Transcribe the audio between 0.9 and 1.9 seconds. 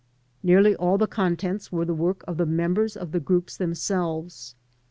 the contents were